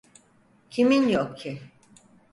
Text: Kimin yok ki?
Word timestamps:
Kimin 0.69 1.07
yok 1.09 1.37
ki? 1.37 1.61